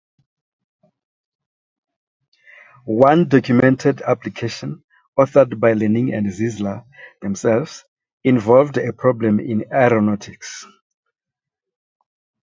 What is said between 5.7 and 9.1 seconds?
Laning and Zierler themselves, involved a